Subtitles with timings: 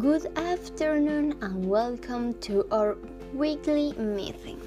[0.00, 2.96] Good afternoon and welcome to our
[3.34, 4.58] weekly meeting.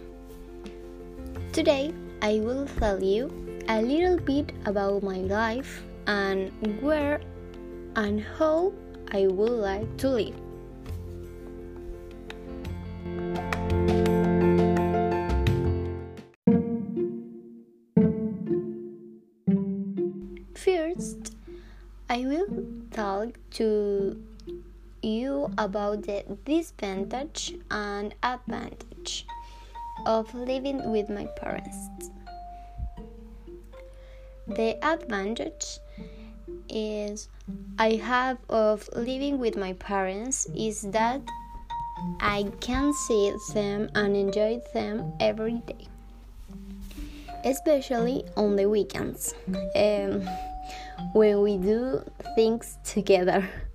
[1.51, 3.31] Today I will tell you
[3.67, 6.51] a little bit about my life and
[6.83, 7.19] where
[7.95, 8.73] and how
[9.11, 10.37] I would like to live.
[20.53, 21.33] First,
[22.07, 24.15] I will talk to
[25.03, 29.25] you about the disadvantage and advantage
[30.05, 32.09] of living with my parents.
[34.47, 35.79] The advantage
[36.69, 37.29] is
[37.77, 41.21] I have of living with my parents is that
[42.19, 45.87] I can see them and enjoy them every day,
[47.45, 49.33] especially on the weekends
[49.75, 50.27] um,
[51.13, 52.03] when we do
[52.35, 53.49] things together.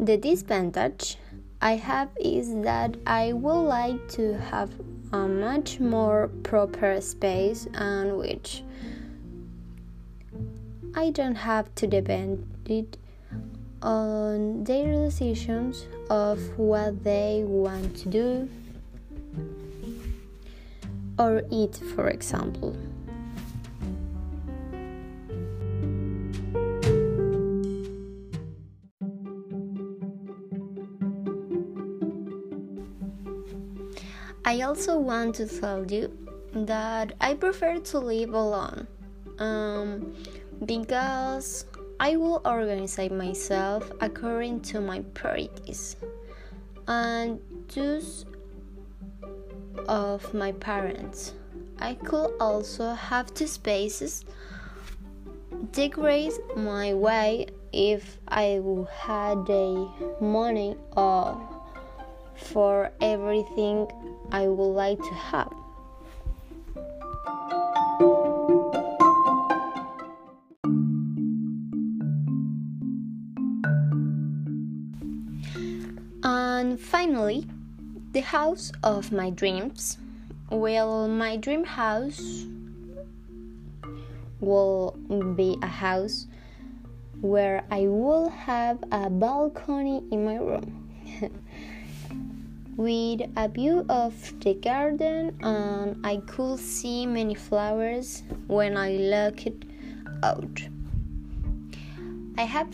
[0.00, 1.16] The disadvantage
[1.60, 4.70] I have is that I would like to have
[5.12, 8.62] a much more proper space and which
[10.94, 12.96] I don't have to depend it
[13.82, 18.48] on their decisions of what they want to do
[21.18, 22.76] or eat, for example.
[34.48, 36.10] I also want to tell you
[36.54, 38.86] that I prefer to live alone
[39.38, 40.16] um,
[40.64, 41.66] because
[42.00, 45.96] I will organize myself according to my priorities
[46.86, 47.38] and
[47.74, 48.24] those
[49.86, 51.34] of my parents.
[51.78, 54.24] I could also have two spaces
[55.72, 58.62] decorate my way if I
[58.98, 59.90] had the
[60.22, 61.57] money or
[62.38, 63.86] for everything
[64.32, 65.52] I would like to have.
[76.22, 77.46] And finally,
[78.12, 79.98] the house of my dreams.
[80.50, 82.46] Well, my dream house
[84.40, 84.96] will
[85.36, 86.26] be a house
[87.20, 90.88] where I will have a balcony in my room.
[92.78, 99.64] with a view of the garden and I could see many flowers when I looked
[100.22, 100.62] out.
[102.38, 102.68] I have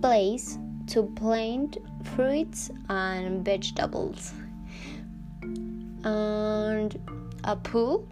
[0.00, 1.76] place to plant
[2.16, 4.32] fruits and vegetables
[6.04, 6.98] and
[7.44, 8.08] a pool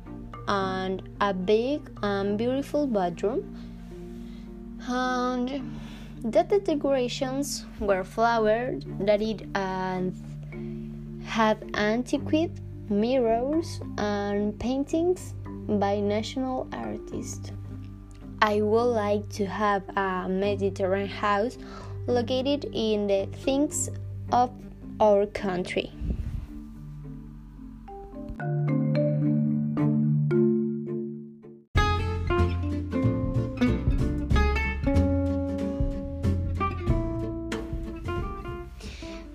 [0.49, 3.57] and a big and beautiful bedroom
[4.87, 5.81] and
[6.25, 10.15] that the decorations were flowered that it and
[11.29, 12.59] have antiquated
[12.91, 15.35] mirrors and paintings
[15.69, 17.53] by national artists.
[18.41, 21.59] I would like to have a Mediterranean house
[22.07, 23.91] located in the things
[24.33, 24.51] of
[25.01, 25.93] our country.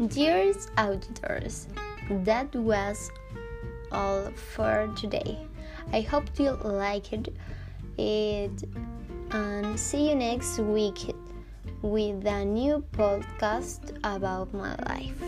[0.07, 1.67] Dear auditors,
[2.09, 3.11] that was
[3.91, 5.37] all for today.
[5.91, 7.13] I hope you liked
[7.97, 8.63] it
[9.31, 11.15] and see you next week
[11.81, 15.21] with a new podcast about my life.